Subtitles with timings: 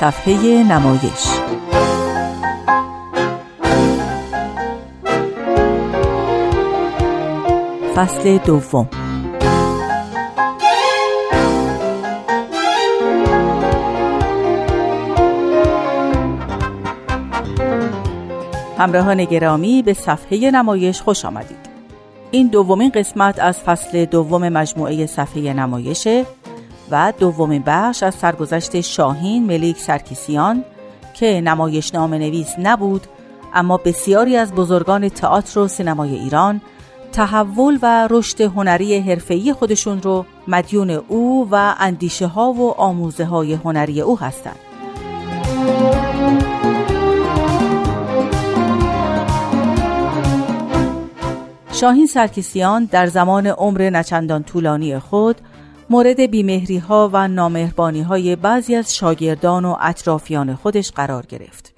[0.00, 1.26] صفحه نمایش.
[7.96, 8.88] فصل دوم.
[18.78, 21.56] همراهان گرامی به صفحه نمایش خوش آمدید.
[22.30, 26.24] این دومین قسمت از فصل دوم مجموعه صفحه نمایشه
[26.90, 30.64] و دومین بخش از سرگذشت شاهین ملیک سرکیسیان
[31.14, 33.06] که نمایش نام نویس نبود
[33.54, 36.60] اما بسیاری از بزرگان تئاتر و سینمای ایران
[37.12, 43.52] تحول و رشد هنری حرفه‌ای خودشون رو مدیون او و اندیشه ها و آموزه های
[43.52, 44.56] هنری او هستند.
[51.72, 55.36] شاهین سرکیسیان در زمان عمر نچندان طولانی خود
[55.90, 61.74] مورد بیمهری ها و نامهربانی های بعضی از شاگردان و اطرافیان خودش قرار گرفت.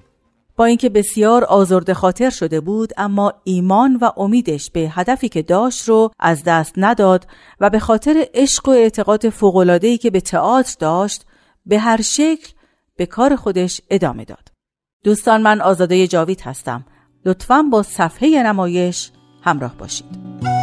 [0.55, 5.89] با اینکه بسیار آزرده خاطر شده بود اما ایمان و امیدش به هدفی که داشت
[5.89, 7.27] رو از دست نداد
[7.59, 11.25] و به خاطر عشق و اعتقاد فوق‌العاده‌ای که به تئاتر داشت
[11.65, 12.51] به هر شکل
[12.95, 14.47] به کار خودش ادامه داد.
[15.03, 16.85] دوستان من آزاده جاوید هستم.
[17.25, 19.11] لطفاً با صفحه نمایش
[19.43, 20.58] همراه باشید.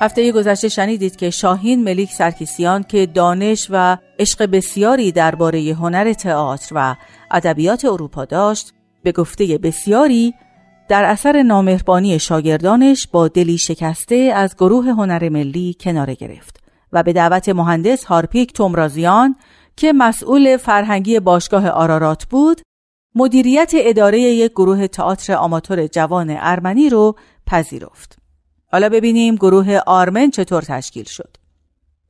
[0.00, 6.72] هفته گذشته شنیدید که شاهین ملیک سرکیسیان که دانش و عشق بسیاری درباره هنر تئاتر
[6.74, 6.96] و
[7.30, 10.34] ادبیات اروپا داشت به گفته بسیاری
[10.88, 16.60] در اثر نامهربانی شاگردانش با دلی شکسته از گروه هنر ملی کناره گرفت
[16.92, 19.36] و به دعوت مهندس هارپیک تومرازیان
[19.76, 22.60] که مسئول فرهنگی باشگاه آرارات بود
[23.14, 27.16] مدیریت اداره یک گروه تئاتر آماتور جوان ارمنی رو
[27.46, 28.17] پذیرفت.
[28.72, 31.36] حالا ببینیم گروه آرمن چطور تشکیل شد.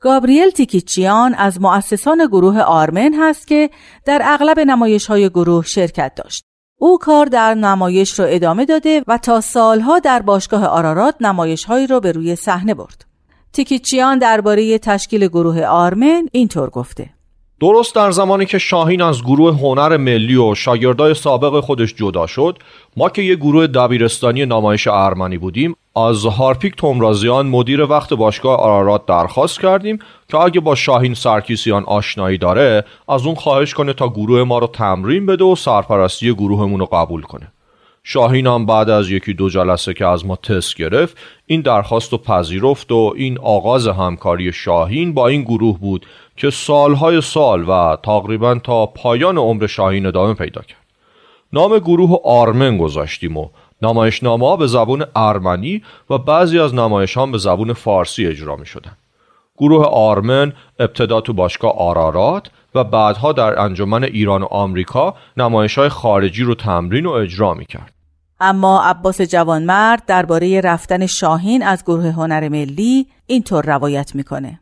[0.00, 3.70] گابریل تیکیچیان از مؤسسان گروه آرمن هست که
[4.04, 6.44] در اغلب نمایش های گروه شرکت داشت.
[6.78, 11.86] او کار در نمایش را ادامه داده و تا سالها در باشگاه آرارات نمایش هایی
[11.86, 13.04] را به روی صحنه برد.
[13.52, 17.10] تیکیچیان درباره تشکیل گروه آرمن اینطور گفته
[17.60, 22.58] درست در زمانی که شاهین از گروه هنر ملی و شاگردای سابق خودش جدا شد
[22.96, 29.06] ما که یه گروه دبیرستانی نمایش ارمنی بودیم از هارپیک تومرازیان مدیر وقت باشگاه آرارات
[29.06, 29.98] درخواست کردیم
[30.28, 34.66] که اگه با شاهین سرکیسیان آشنایی داره از اون خواهش کنه تا گروه ما رو
[34.66, 37.53] تمرین بده و سرپرستی گروهمون رو قبول کنه.
[38.04, 41.16] شاهین هم بعد از یکی دو جلسه که از ما تست گرفت
[41.47, 46.06] این درخواست رو پذیرفت و این آغاز همکاری شاهین با این گروه بود
[46.37, 50.78] که سالهای سال و تقریبا تا پایان عمر شاهین ادامه پیدا کرد.
[51.53, 53.48] نام گروه آرمن گذاشتیم و
[53.83, 58.66] نمایشنامه ها به زبون ارمنی و بعضی از نمایش ها به زبون فارسی اجرا می
[58.66, 58.97] شدن.
[59.59, 65.88] گروه آرمن ابتدا تو باشگاه آرارات و بعدها در انجمن ایران و آمریکا نمایش های
[65.88, 67.93] خارجی رو تمرین و اجرا می کرد.
[68.41, 74.61] اما عباس جوانمرد درباره رفتن شاهین از گروه هنر ملی اینطور روایت می‌کنه.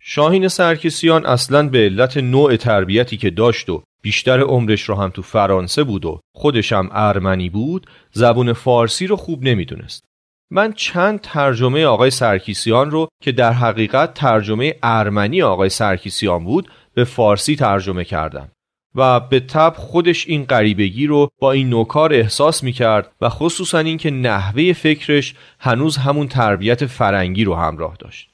[0.00, 5.22] شاهین سرکسیان اصلا به علت نوع تربیتی که داشت و بیشتر عمرش رو هم تو
[5.22, 10.04] فرانسه بود و خودش هم ارمنی بود زبون فارسی رو خوب نمی‌دونست.
[10.50, 17.04] من چند ترجمه آقای سرکیسیان رو که در حقیقت ترجمه ارمنی آقای سرکیسیان بود به
[17.04, 18.48] فارسی ترجمه کردم
[18.94, 23.78] و به تب خودش این غریبگی رو با این نوکار احساس می کرد و خصوصا
[23.78, 28.30] اینکه نحوه فکرش هنوز همون تربیت فرنگی رو همراه داشت.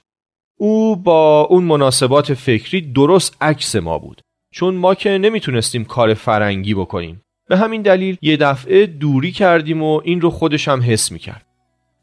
[0.59, 4.21] او با اون مناسبات فکری درست عکس ما بود
[4.55, 7.23] چون ما که نمی‌تونستیم کار فرنگی بکنیم.
[7.49, 11.47] به همین دلیل یه دفعه دوری کردیم و این رو خودش هم حس می‌کرد.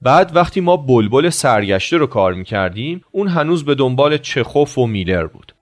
[0.01, 5.25] بعد وقتی ما بلبل سرگشته رو کار می‌کردیم اون هنوز به دنبال چخوف و میلر
[5.25, 5.55] بود.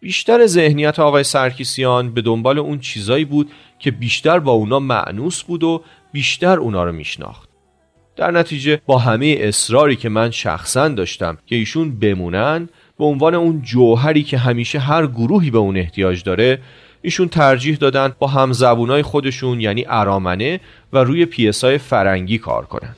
[0.00, 5.64] بیشتر ذهنیت آقای سرکیسیان به دنبال اون چیزایی بود که بیشتر با اونا معنوس بود
[5.64, 5.82] و
[6.12, 7.48] بیشتر اونا رو میشناخت.
[8.16, 12.68] در نتیجه با همه اصراری که من شخصا داشتم که ایشون بمونن
[13.00, 16.58] به عنوان اون جوهری که همیشه هر گروهی به اون احتیاج داره
[17.02, 20.60] ایشون ترجیح دادن با همزبونای خودشون یعنی ارامنه
[20.92, 22.94] و روی پیسای فرنگی کار کنن.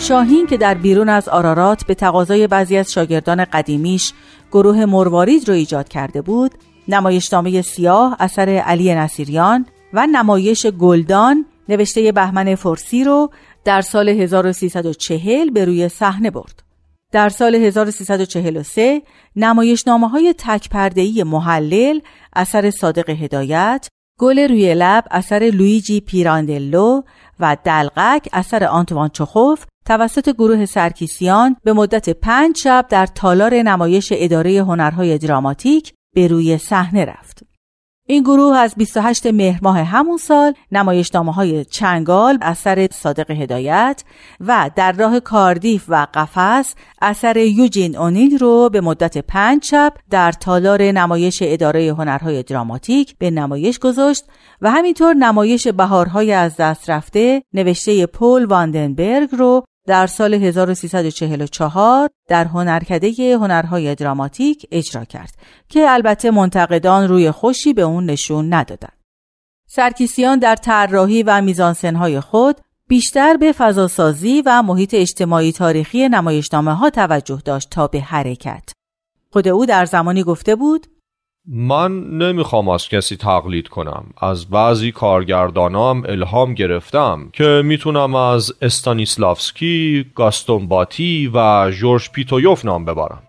[0.00, 4.12] شاهین که در بیرون از آرارات به تقاضای بعضی از شاگردان قدیمیش
[4.52, 6.50] گروه مروارید رو ایجاد کرده بود
[6.88, 13.30] نمایشنامه سیاه اثر علی نصیریان و نمایش گلدان نوشته بهمن فرسی رو
[13.64, 16.62] در سال 1340 به روی صحنه برد.
[17.12, 19.02] در سال 1343
[19.36, 22.00] نمایشنامه های تکپردهی محلل
[22.32, 23.88] اثر صادق هدایت،
[24.18, 27.02] گل روی لب اثر لویجی پیراندلو
[27.40, 34.12] و دلقک اثر آنتوان چخوف توسط گروه سرکیسیان به مدت پنج شب در تالار نمایش
[34.16, 37.42] اداره هنرهای دراماتیک به روی صحنه رفت.
[38.06, 44.04] این گروه از 28 مهر ماه همون سال نمایشنامه های چنگال اثر صادق هدایت
[44.40, 50.32] و در راه کاردیف و قفس اثر یوجین اونیل رو به مدت پنج شب در
[50.32, 54.24] تالار نمایش اداره هنرهای دراماتیک به نمایش گذاشت
[54.62, 62.44] و همینطور نمایش بهارهای از دست رفته نوشته پول واندنبرگ رو در سال 1344 در
[62.44, 65.34] هنرکده هنرهای دراماتیک اجرا کرد
[65.68, 68.98] که البته منتقدان روی خوشی به اون نشون ندادند.
[69.68, 76.90] سرکیسیان در طراحی و میزانسنهای خود بیشتر به فضاسازی و محیط اجتماعی تاریخی نمایشنامه ها
[76.90, 78.72] توجه داشت تا به حرکت.
[79.32, 80.86] خود او در زمانی گفته بود
[81.48, 84.04] من نمی‌خوام از کسی تقلید کنم.
[84.20, 92.84] از بعضی کارگردانام الهام گرفتم که می‌تونم از استانیسلافسکی، گاستون باتی و جورج پیتویوف نام
[92.84, 93.22] ببرم.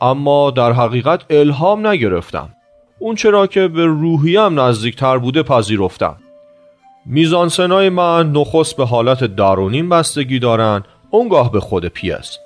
[0.00, 2.48] اما در حقیقت الهام نگرفتم.
[2.98, 6.16] اون چرا که به روحیم نزدیکتر بوده پذیرفتم.
[7.06, 12.38] میزانسنای من نخست به حالت درونیم بستگی دارن اونگاه به خود پیس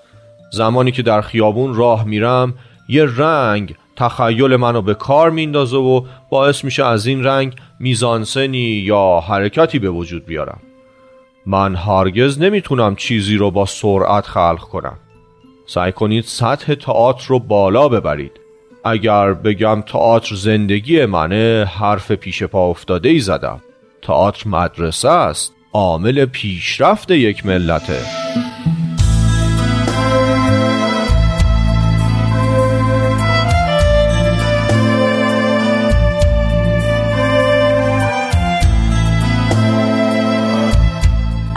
[0.52, 2.54] زمانی که در خیابون راه میرم
[2.88, 9.24] یه رنگ تخیل منو به کار میندازه و باعث میشه از این رنگ میزانسنی یا
[9.28, 10.60] حرکتی به وجود بیارم.
[11.46, 14.98] من هرگز نمی‌تونم چیزی رو با سرعت خلق کنم.
[15.66, 18.32] سعی کنید سطح تئاتر رو بالا ببرید.
[18.84, 23.60] اگر بگم تئاتر زندگی منه حرف پیش پا افتاده ای زدم.
[24.02, 28.00] تئاتر مدرسه است عامل پیشرفت یک ملته.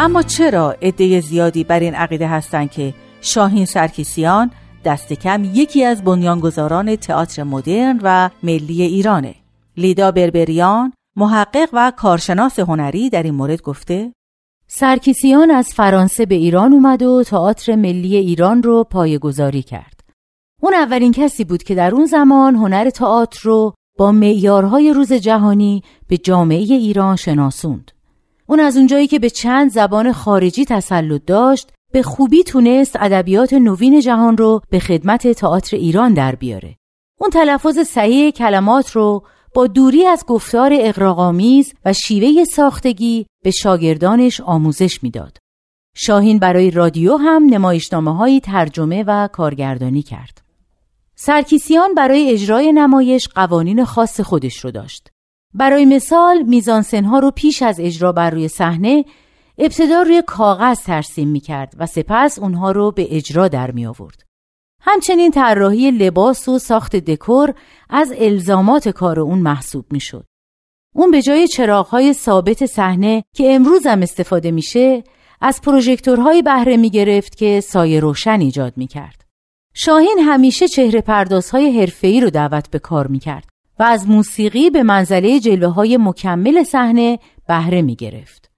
[0.06, 4.52] اما چرا عده زیادی بر این عقیده هستند که شاهین سرکیسیان
[4.86, 9.36] دست کم یکی از بنیانگذاران تئاتر مدرن و ملی ایرانه
[9.78, 14.14] لیدا بربریان محقق و کارشناس هنری در این مورد گفته
[14.68, 20.00] سرکیسیان از فرانسه به ایران اومد و تئاتر ملی ایران رو پایگذاری کرد.
[20.62, 25.84] اون اولین کسی بود که در اون زمان هنر تئاتر رو با معیارهای روز جهانی
[26.08, 27.95] به جامعه ایران شناسوند.
[28.48, 34.00] اون از اونجایی که به چند زبان خارجی تسلط داشت به خوبی تونست ادبیات نوین
[34.02, 36.76] جهان رو به خدمت تئاتر ایران در بیاره.
[37.20, 39.24] اون تلفظ صحیح کلمات رو
[39.56, 45.38] با دوری از گفتار اقراقامیز و شیوه ساختگی به شاگردانش آموزش می‌داد.
[45.96, 50.42] شاهین برای رادیو هم نمایشنامه ترجمه و کارگردانی کرد.
[51.16, 55.12] سرکیسیان برای اجرای نمایش قوانین خاص خودش رو داشت.
[55.56, 59.06] برای مثال میزانسنها رو پیش از اجرا بر روی صحنه
[59.58, 64.22] ابتدا روی کاغذ ترسیم می کرد و سپس اونها رو به اجرا در می آورد.
[64.82, 67.54] همچنین طراحی لباس و ساخت دکور
[67.90, 70.26] از الزامات کار اون محسوب می شد.
[70.96, 75.04] اون به جای چراغهای ثابت صحنه که امروز هم استفاده میشه
[75.42, 79.26] از پروژکتورهای بهره می گرفت که سایه روشن ایجاد می کرد.
[79.74, 84.84] شاهین همیشه چهره پردازهای حرفه‌ای رو دعوت به کار می کرد و از موسیقی به
[84.84, 88.52] منزله جلوه های مکمل صحنه بهره می گرفت.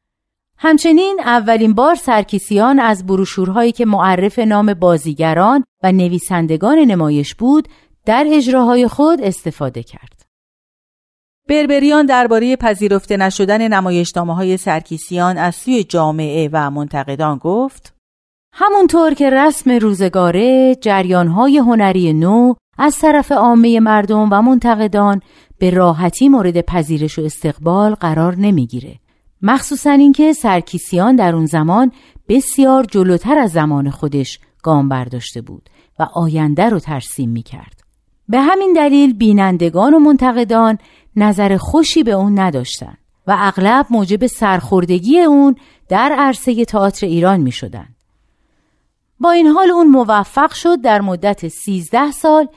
[0.57, 7.67] همچنین اولین بار سرکیسیان از بروشورهایی که معرف نام بازیگران و نویسندگان نمایش بود
[8.05, 10.17] در اجراهای خود استفاده کرد.
[11.49, 17.93] بربریان درباره پذیرفته نشدن نمایشنامه های سرکیسیان از سوی جامعه و منتقدان گفت
[18.53, 25.21] همونطور که رسم روزگاره جریانهای هنری نو از طرف عامه مردم و منتقدان
[25.59, 28.99] به راحتی مورد پذیرش و استقبال قرار نمی‌گیره.
[29.41, 31.91] مخصوصا اینکه سرکیسیان در اون زمان
[32.29, 35.69] بسیار جلوتر از زمان خودش گام برداشته بود
[35.99, 37.81] و آینده رو ترسیم می کرد.
[38.29, 40.77] به همین دلیل بینندگان و منتقدان
[41.15, 45.55] نظر خوشی به اون نداشتند و اغلب موجب سرخوردگی اون
[45.89, 47.87] در عرصه تئاتر ایران می شدن.
[49.19, 52.47] با این حال اون موفق شد در مدت 13 سال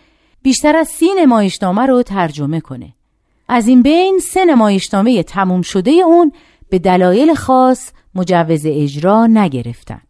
[0.43, 2.95] بیشتر از سی نمایشنامه رو ترجمه کنه.
[3.49, 6.33] از این بین سه نمایشنامه تموم شده اون
[6.71, 10.01] به دلایل خاص مجوز اجرا نگرفتن.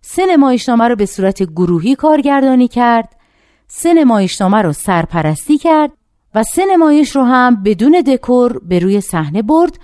[0.00, 3.16] سه نمایشنامه رو به صورت گروهی کارگردانی کرد،
[3.68, 5.92] سه نمایشنامه رو سرپرستی کرد
[6.34, 9.78] و سه نمایش رو هم بدون دکور به روی صحنه برد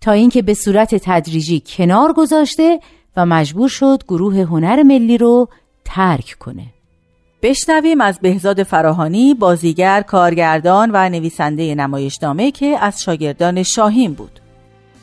[0.00, 2.80] تا اینکه به صورت تدریجی کنار گذاشته
[3.16, 5.48] و مجبور شد گروه هنر ملی رو
[5.84, 6.75] ترک کنه.
[7.46, 14.40] بشنویم از بهزاد فراهانی بازیگر، کارگردان و نویسنده نمایشنامه که از شاگردان شاهین بود.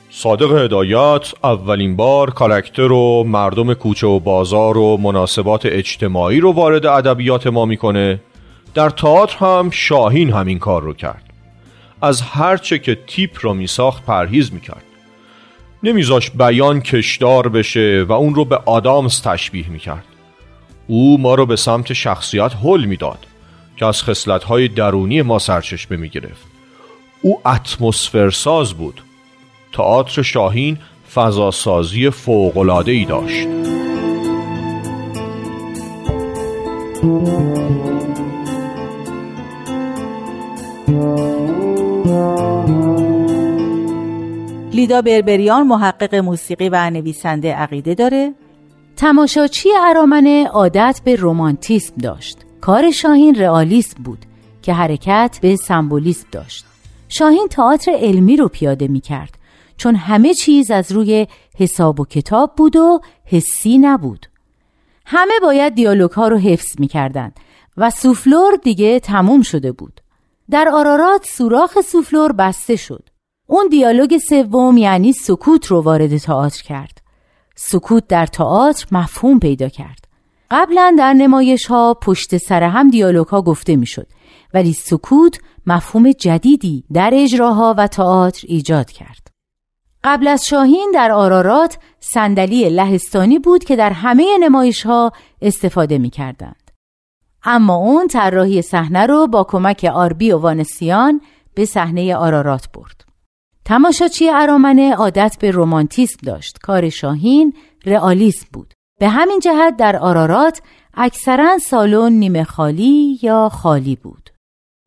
[0.09, 6.85] صادق هدایت اولین بار کارکتر و مردم کوچه و بازار و مناسبات اجتماعی رو وارد
[6.85, 8.19] ادبیات ما می‌کنه.
[8.73, 11.23] در تئاتر هم شاهین همین کار رو کرد.
[12.01, 14.83] از هرچه که تیپ رو میساخت پرهیز می‌کرد.
[15.83, 20.03] نمیذاش بیان کشدار بشه و اون رو به آدامز تشبیه می‌کرد.
[20.87, 23.25] او ما رو به سمت شخصیت حل می‌داد
[23.77, 26.45] که از خصلت‌های درونی ما سرچشمه می‌گرفت.
[27.21, 29.01] او اتمسفر ساز بود.
[29.73, 30.77] تئاتر شاهین
[31.13, 32.11] فضاسازی
[32.85, 33.47] ای داشت.
[44.73, 48.33] لیدا بربریان محقق موسیقی و نویسنده عقیده داره.
[48.97, 52.37] تماشاچی ارامنه عادت به رومانتیسم داشت.
[52.61, 54.25] کار شاهین رئالیسم بود
[54.61, 56.65] که حرکت به سمبولیسم داشت.
[57.09, 59.37] شاهین تئاتر علمی رو پیاده می کرد
[59.77, 64.25] چون همه چیز از روی حساب و کتاب بود و حسی نبود.
[65.05, 67.31] همه باید دیالوگ ها رو حفظ می کردن
[67.77, 70.01] و سوفلور دیگه تموم شده بود.
[70.49, 73.09] در آرارات سوراخ سوفلور بسته شد.
[73.47, 77.02] اون دیالوگ سوم یعنی سکوت رو وارد تئاتر کرد.
[77.55, 80.07] سکوت در تئاتر مفهوم پیدا کرد
[80.51, 84.07] قبلا در نمایش ها پشت سر هم دیالوگ ها گفته می‌شد
[84.53, 89.27] ولی سکوت مفهوم جدیدی در اجراها و تئاتر ایجاد کرد
[90.03, 96.09] قبل از شاهین در آرارات صندلی لهستانی بود که در همه نمایش ها استفاده می
[96.09, 96.71] کردند.
[97.43, 101.21] اما اون طراحی صحنه رو با کمک آربی و وانسیان
[101.53, 103.02] به صحنه آرارات برد.
[103.65, 106.57] تماشاچی ارامنه عادت به رومانتیسم داشت.
[106.61, 107.53] کار شاهین
[107.85, 108.73] رئالیسم بود.
[108.99, 110.61] به همین جهت در آرارات
[110.93, 114.29] اکثرا سالن نیمه خالی یا خالی بود.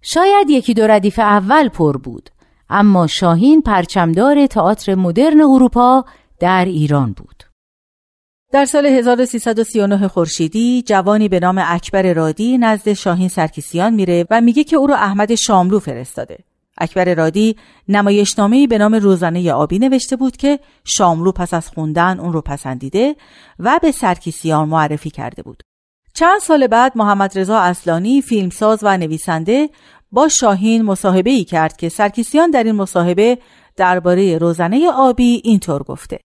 [0.03, 2.31] شاید یکی دو ردیف اول پر بود
[2.71, 6.05] اما شاهین پرچمدار تئاتر مدرن اروپا
[6.41, 7.43] در ایران بود.
[8.53, 14.65] در سال 1339 خورشیدی جوانی به نام اکبر رادی نزد شاهین سرکیسیان میره و میگه
[14.65, 16.39] که او رو احمد شاملو فرستاده.
[16.79, 17.57] اکبر رادی
[17.89, 23.17] نمایشنامه‌ای به نام روزانه آبی نوشته بود که شاملو پس از خوندن اون رو پسندیده
[23.59, 25.63] و به سرکیسیان معرفی کرده بود.
[26.15, 29.71] چند سال بعد محمد رضا اصلانی فیلمساز و نویسنده
[30.13, 33.39] با شاهین مصاحبه ای کرد که سرکیسیان در این مصاحبه
[33.77, 36.21] درباره روزنه آبی اینطور گفته.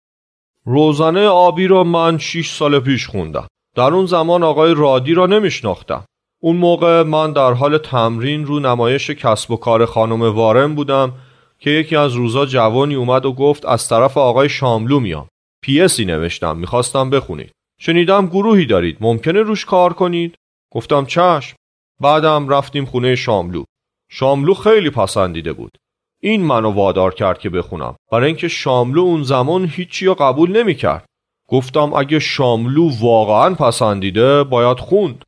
[0.64, 3.46] روزنه آبی را من 6 سال پیش خوندم.
[3.76, 6.04] در اون زمان آقای رادی را نمیشناختم.
[6.40, 11.12] اون موقع من در حال تمرین رو نمایش کسب و کار خانم وارم بودم
[11.58, 15.28] که یکی از روزا جوانی اومد و گفت از طرف آقای شاملو میام.
[15.62, 17.50] پیسی نوشتم می‌خواستم بخونید.
[17.80, 20.34] شنیدم گروهی دارید ممکنه روش کار کنید؟
[20.72, 21.56] گفتم چشم.
[22.00, 23.64] بعدم رفتیم خونه شاملو.
[24.10, 25.78] شاملو خیلی پسندیده بود.
[26.20, 27.96] این منو وادار کرد که بخونم.
[28.12, 31.04] برای اینکه شاملو اون زمان هیچی رو قبول نمی‌کرد.
[31.48, 35.24] گفتم اگه شاملو واقعا پسندیده باید خوند.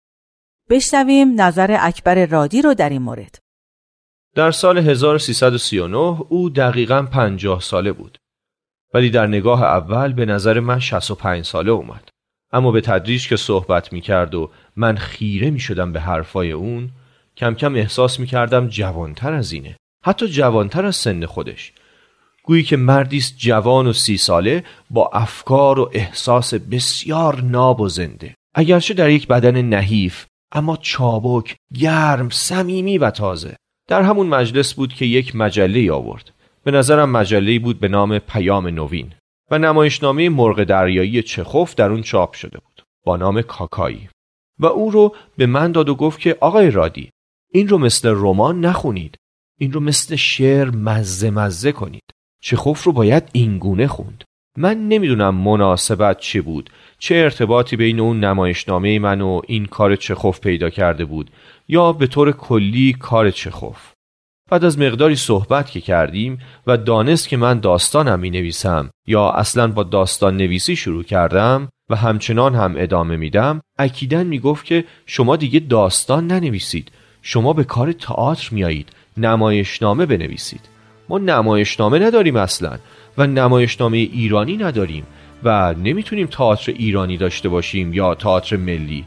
[0.71, 3.39] بشنویم نظر اکبر رادی رو در این مورد.
[4.35, 5.97] در سال 1339
[6.29, 8.19] او دقیقا پنجاه ساله بود.
[8.95, 12.09] ولی در نگاه اول به نظر من 65 ساله اومد.
[12.53, 16.91] اما به تدریج که صحبت می کرد و من خیره می شدم به حرفای اون
[17.37, 19.77] کم کم احساس می کردم جوانتر از اینه.
[20.05, 21.73] حتی جوانتر از سن خودش.
[22.43, 28.35] گویی که مردیست جوان و سی ساله با افکار و احساس بسیار ناب و زنده.
[28.55, 33.57] اگرچه در یک بدن نحیف اما چابک گرم صمیمی و تازه.
[33.89, 36.31] در همون مجلس بود که یک مجله آورد.
[36.65, 39.13] به نظرم مجله بود به نام پیام نوین
[39.51, 44.09] و نمایشنامه مرغ دریایی چخوف در اون چاپ شده بود با نام کاکایی.
[44.59, 47.11] و او رو به من داد و گفت که آقای رادی
[47.53, 49.17] این رو مثل رمان نخونید.
[49.59, 52.03] این رو مثل شعر مزه مزه کنید.
[52.43, 54.25] چخوف رو باید اینگونه خوند.
[54.57, 56.71] من نمی‌دونم مناسبت چی بود.
[57.03, 61.31] چه ارتباطی بین اون نمایشنامه من و این کار چخوف پیدا کرده بود
[61.69, 63.93] یا به طور کلی کار چخوف.
[64.51, 69.69] بعد از مقداری صحبت که کردیم و دانست که من داستانم می نویسم یا اصلا
[69.69, 75.61] با داستان نویسی شروع کردم و همچنان هم ادامه میدم اکیدن می‌گفت که شما دیگه
[75.61, 76.93] داستان ننویسید
[77.23, 80.69] شما به کار تئاتر میایید نمایشنامه بنویسید.
[81.09, 82.79] ما نمایشنامه نداریم اصلا
[83.19, 85.07] و نمایشنامه ایرانی نداریم.
[85.45, 89.05] و نمی‌تونیم تئاتر ایرانی داشته باشیم یا تئاتر ملی.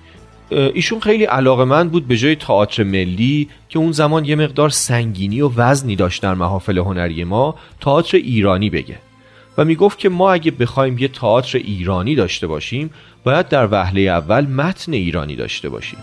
[0.51, 5.41] ایشون خیلی علاقه من بود به جای تئاتر ملی که اون زمان یه مقدار سنگینی
[5.41, 8.97] و وزنی داشت در محافل هنری ما تئاتر ایرانی بگه.
[9.57, 12.89] و می‌گفت که ما اگه بخوایم یه تئاتر ایرانی داشته باشیم
[13.23, 15.99] باید در وهله اول متن ایرانی داشته باشیم.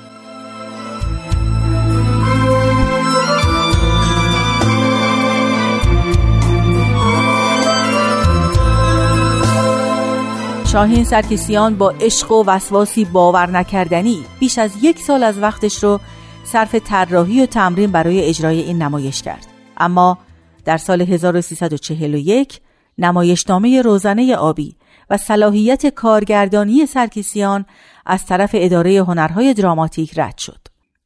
[10.73, 14.25] شاهین سرکیسیان با عشق و وسواسی باور نکردنی.
[14.39, 16.01] بیش از یک سال از وقتش رو
[16.45, 19.47] صرف طراحی و تمرین برای اجرای این نمایش کرد.
[19.77, 20.19] اما
[20.65, 22.61] در سال 1341
[22.99, 24.77] نمایشنامه روزنه آبی
[25.11, 27.65] و صلاحیت کارگردانی سرکیسیان
[28.07, 30.61] از طرف اداره هنرهای دراماتیک رد شد.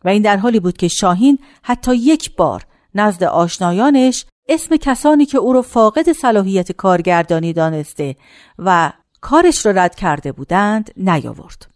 [0.05, 5.39] و این در حالی بود که شاهین حتی یک بار نزد آشنایانش اسم کسانی که
[5.39, 8.17] او را فاقد صلاحیت کارگردانی دانسته
[8.59, 8.93] و
[9.25, 11.67] کارش را رد کرده بودند نیاورد.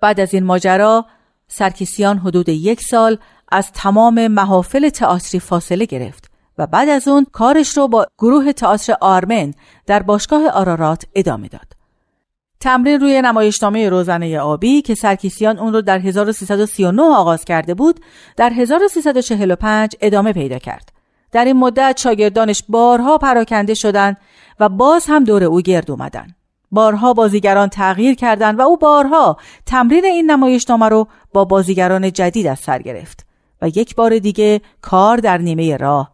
[0.00, 1.06] بعد از این ماجرا
[1.48, 3.18] سرکیسیان حدود یک سال
[3.52, 8.94] از تمام محافل تئاتری فاصله گرفت و بعد از اون کارش رو با گروه تئاتر
[9.00, 9.54] آرمن
[9.86, 11.72] در باشگاه آرارات ادامه داد.
[12.60, 18.00] تمرین روی نمایشنامه روزنه آبی که سرکیسیان اون رو در 1339 آغاز کرده بود
[18.36, 20.92] در 1345 ادامه پیدا کرد.
[21.32, 24.16] در این مدت شاگردانش بارها پراکنده شدند
[24.60, 26.37] و باز هم دور او گرد اومدن.
[26.70, 32.58] بارها بازیگران تغییر کردند و او بارها تمرین این نمایشنامه رو با بازیگران جدید از
[32.58, 33.26] سر گرفت
[33.62, 36.10] و یک بار دیگه کار در نیمه راه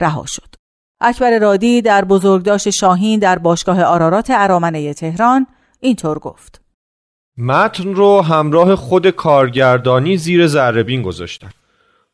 [0.00, 0.58] رها شد.
[1.00, 5.46] اکبر رادی در بزرگداشت شاهین در باشگاه آرارات ارامنه تهران
[5.80, 6.60] اینطور گفت
[7.38, 11.50] متن رو همراه خود کارگردانی زیر ذربین گذاشتن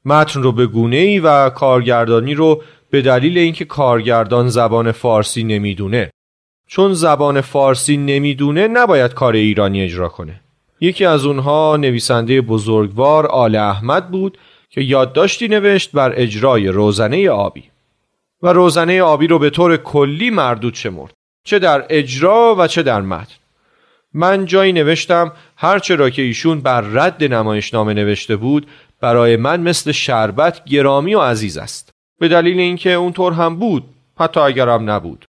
[0.04, 6.10] متن رو به گونه ای و کارگردانی رو به دلیل اینکه کارگردان زبان فارسی نمی‌دونه
[6.66, 10.40] چون زبان فارسی نمی‌دونه نباید کار ایرانی اجرا کنه.
[10.80, 14.38] یکی از اونها نویسنده بزرگوار آل احمد بود
[14.70, 17.64] که یادداشتی نوشت بر اجرای روزنه آبی.
[18.42, 21.12] و روزنه آبی رو به طور کلی مردود شمرد.
[21.44, 23.34] چه در اجرا و چه در متن.
[24.14, 28.66] من جایی نوشتم هرچه را که ایشون بر رد نمایشنامه نوشته بود
[29.00, 31.90] برای من مثل شربت گرامی و عزیز است.
[32.20, 33.84] به دلیل اینکه اونطور هم بود
[34.18, 35.24] حتی اگرم نبود.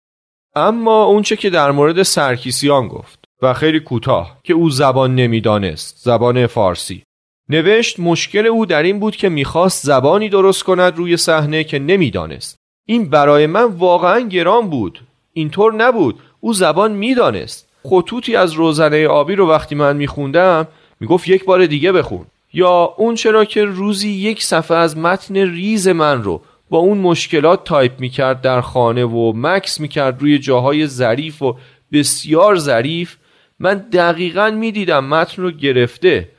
[0.56, 6.48] اما اونچه که در مورد سرکیسیان گفت و خیلی کوتاه که او زبان نمی‌دانست زبان
[6.48, 7.04] فارسی.
[7.50, 12.58] نوشت مشکل او در این بود که می‌خواست زبانی درست کند روی صحنه که نمی‌دانست.
[12.88, 15.02] این برای من واقعا گران بود.
[15.34, 16.20] اینطور نبود.
[16.40, 17.70] او زبان می‌دانست.
[17.84, 20.68] خطوطی از روزنه آبی رو وقتی من میخوندم
[21.00, 22.26] می‌گفت یک بار دیگه بخون.
[22.54, 26.42] یا اون چرا که روزی یک صفحه از متن ریز من رو
[26.74, 31.58] با اون مشکلات تایپ می‌کرد در خانه و مکث می‌کرد روی جاهای ظریف و
[31.92, 33.16] بسیار ظریف.
[33.60, 36.30] من دقیقا می‌دیدم متن رو گرفته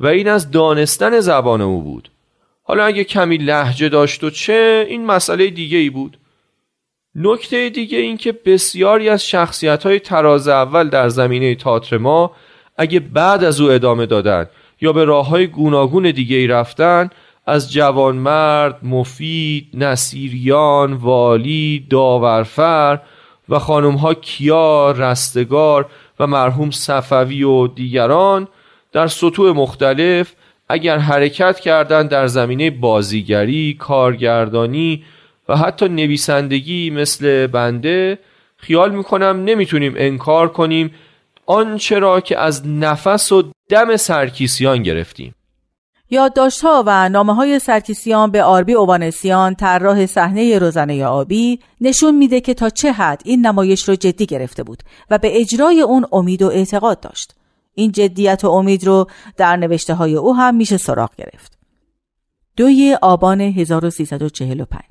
[0.00, 2.10] و این از دانستن زبان او بود.
[2.62, 6.18] حالا اگه کمی لهجه داشت و چه این مسئله دیگه ای بود.
[7.14, 12.30] نکته دیگه این که بسیاری از شخصیت های تراز اول در زمینه تاتر ما
[12.76, 14.46] اگه بعد از او ادامه دادن
[14.80, 17.10] یا به راه های گوناگون دیگه ای رفتن
[17.48, 23.00] از جوانمرد، مفید، نصیریان، والی، داورفر
[23.48, 25.86] و خانم ها کیا، رستگار
[26.20, 28.48] و مرحوم صفوی و دیگران
[28.92, 30.32] در سطوح مختلف
[30.68, 35.04] اگر حرکت کردند در زمینه بازیگری، کارگردانی
[35.48, 38.18] و حتی نویسندگی مثل بنده
[38.56, 40.94] خیال می‌کنم نمی‌تونیم انکار کنیم
[41.46, 45.34] آنچه را که از نفس و دم سرکیسیان گرفتیم.
[46.10, 52.54] یادداشت‌ها و نامه های سرکیسیان به آربی اوبانسیان طراح صحنه روزنه آبی نشون میده که
[52.54, 56.46] تا چه حد این نمایش رو جدی گرفته بود و به اجرای اون امید و
[56.46, 57.34] اعتقاد داشت.
[57.74, 61.58] این جدیت و امید رو در نوشته های او هم میشه سراغ گرفت.
[62.56, 64.82] دوی آبان 1345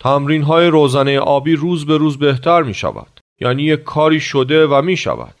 [0.00, 4.82] تمرین های روزانه آبی روز به روز بهتر می شود یعنی یک کاری شده و
[4.82, 5.34] می شود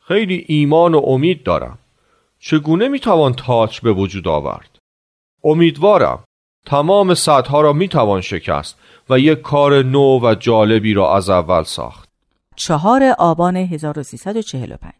[0.00, 1.78] خیلی ایمان و امید دارم.
[2.44, 4.78] چگونه می توان تاچ به وجود آورد؟
[5.44, 6.24] امیدوارم.
[6.66, 8.78] تمام سطح را می توان شکست
[9.10, 12.08] و یک کار نو و جالبی را از اول ساخت.
[12.56, 14.92] چهار آبان 1345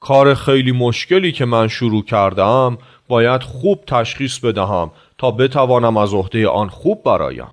[0.00, 6.48] کار خیلی مشکلی که من شروع کردم باید خوب تشخیص بدهم تا بتوانم از عهده
[6.48, 7.50] آن خوب برایم.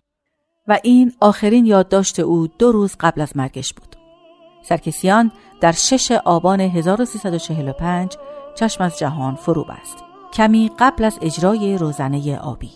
[0.67, 3.95] و این آخرین یادداشت او دو روز قبل از مرگش بود.
[4.63, 8.17] سرکسیان در شش آبان 1345
[8.55, 10.03] چشم از جهان فرو بست.
[10.33, 12.71] کمی قبل از اجرای روزنه آبی.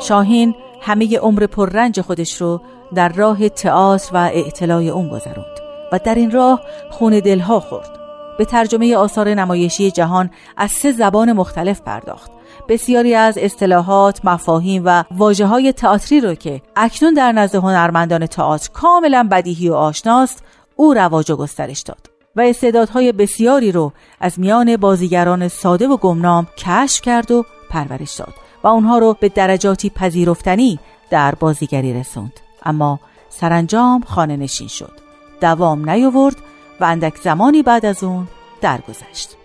[0.00, 2.60] شاهین همه عمر پررنج خودش رو
[2.94, 5.60] در راه تئاتر و اعتلاع اون گذروند
[5.92, 8.01] و در این راه خون دلها خورد
[8.38, 12.30] به ترجمه آثار نمایشی جهان از سه زبان مختلف پرداخت.
[12.68, 18.70] بسیاری از اصطلاحات، مفاهیم و واجه های تئاتری رو که اکنون در نزد هنرمندان تئاتر
[18.72, 20.42] کاملا بدیهی و آشناست
[20.76, 26.46] او رواج و گسترش داد و استعدادهای بسیاری رو از میان بازیگران ساده و گمنام
[26.58, 30.78] کشف کرد و پرورش داد و اونها رو به درجاتی پذیرفتنی
[31.10, 32.32] در بازیگری رسوند.
[32.64, 34.92] اما سرانجام خانه نشین شد.
[35.40, 36.36] دوام نیاورد
[36.82, 38.28] و اندک زمانی بعد از اون
[38.60, 39.36] درگذشت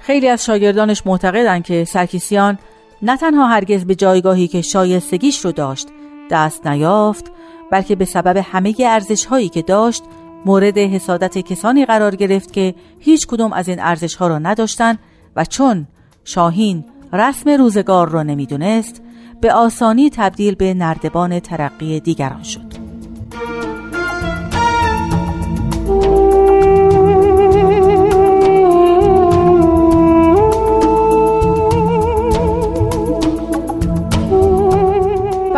[0.00, 2.58] خیلی از شاگردانش معتقدند که سرکیسیان
[3.02, 5.88] نه تنها هرگز به جایگاهی که شایستگیش رو داشت
[6.30, 7.32] دست نیافت
[7.70, 10.02] بلکه به سبب همه ارزش هایی که داشت
[10.46, 14.98] مورد حسادت کسانی قرار گرفت که هیچ کدوم از این ارزش ها را نداشتند
[15.36, 15.86] و چون
[16.24, 19.02] شاهین رسم روزگار را نمی‌دونست
[19.40, 22.86] به آسانی تبدیل به نردبان ترقی دیگران شد.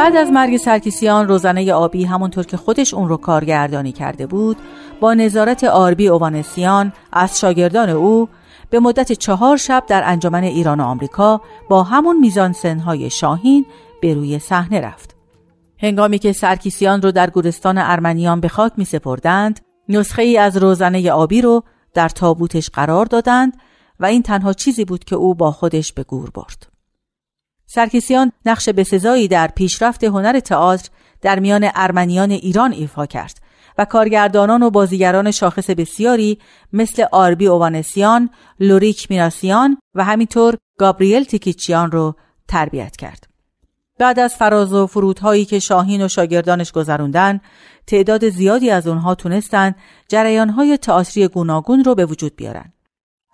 [0.09, 4.57] بعد از مرگ سرکیسیان روزنه آبی همونطور که خودش اون رو کارگردانی کرده بود
[5.01, 8.29] با نظارت آربی اوانسیان از شاگردان او
[8.71, 13.67] به مدت چهار شب در انجمن ایران و آمریکا با همون میزان سنهای شاهین
[14.03, 15.17] به روی صحنه رفت.
[15.79, 21.11] هنگامی که سرکیسیان رو در گورستان ارمنیان به خاک می سپردند، نسخه ای از روزنه
[21.11, 23.53] آبی رو در تابوتش قرار دادند
[24.01, 26.67] و این تنها چیزی بود که او با خودش به گور برد.
[27.67, 30.89] سرکیسیان نقش بسزایی در پیشرفت هنر تئاتر
[31.21, 33.41] در میان ارمنیان ایران ایفا کرد
[33.79, 36.39] و کارگردانان و بازیگران شاخص بسیاری
[36.73, 42.15] مثل آربی اوانسیان، لوریک میراسیان و همینطور گابریل تیکیچیان رو
[42.49, 43.28] تربیت کرد.
[43.99, 47.41] بعد از فراز و فرودهایی که شاهین و شاگردانش گذروندن،
[47.87, 49.75] تعداد زیادی از اونها تونستند
[50.09, 52.73] جریانهای تئاتری گوناگون رو به وجود بیارن.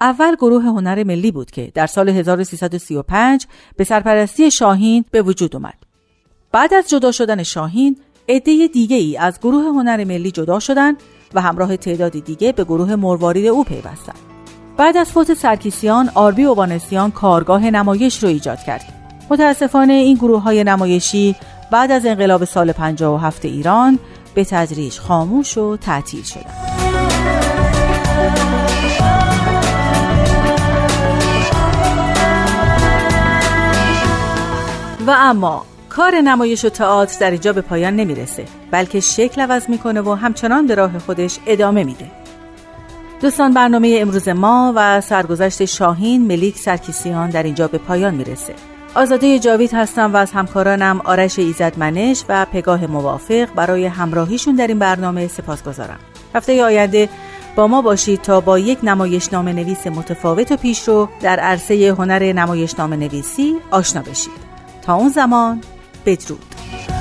[0.00, 3.46] اول گروه هنر ملی بود که در سال 1335
[3.77, 5.74] به سرپرستی شاهین به وجود اومد.
[6.53, 7.96] بعد از جدا شدن شاهین،
[8.29, 11.03] عده دیگه ای از گروه هنر ملی جدا شدند
[11.35, 14.18] و همراه تعدادی دیگه به گروه مروارید او پیوستند.
[14.77, 19.04] بعد از فوت سرکیسیان، آربی اوبانسیان کارگاه نمایش رو ایجاد کرد.
[19.31, 21.37] متاسفانه این گروه های نمایشی
[21.71, 23.99] بعد از انقلاب سال 57 ایران
[24.35, 26.75] به تدریج خاموش و تعطیل شدند.
[35.07, 40.01] و اما کار نمایش و تئاتر در اینجا به پایان نمی‌رسه بلکه شکل عوض می‌کنه
[40.01, 42.11] و همچنان به راه خودش ادامه میده
[43.23, 48.55] دوستان برنامه امروز ما و سرگذشت شاهین ملیک سرکیسیان در اینجا به پایان می‌رسه
[48.94, 54.78] آزاده جاوید هستم و از همکارانم آرش ایزدمنش و پگاه موافق برای همراهیشون در این
[54.78, 55.98] برنامه سپاس گذارم
[56.35, 57.09] هفته آینده
[57.57, 62.33] با ما باشید تا با یک نمایشنامه نویس متفاوت و پیش رو در عرصه هنر
[62.33, 64.44] نمایشنامه نویسی آشنا بشید.
[64.83, 65.61] تا اون زمان
[66.07, 66.93] بدرود.